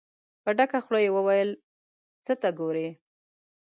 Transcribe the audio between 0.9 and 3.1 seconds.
يې وويل: څه ته ګورئ؟